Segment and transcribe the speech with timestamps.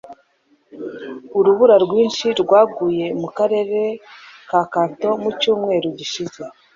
[1.37, 3.79] Urubura rwinshi rwaguye mu karere
[4.49, 6.41] ka Kanto mu cyumweru gishize.